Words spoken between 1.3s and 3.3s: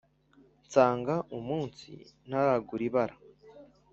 umunsi ntaragura ibara